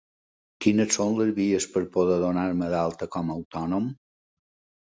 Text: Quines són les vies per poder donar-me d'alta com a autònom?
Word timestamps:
Quines 0.63 0.95
són 0.99 1.11
les 1.19 1.33
vies 1.39 1.69
per 1.75 1.83
poder 1.97 2.17
donar-me 2.23 2.71
d'alta 2.75 3.09
com 3.17 3.31
a 3.31 3.37
autònom? 3.39 3.91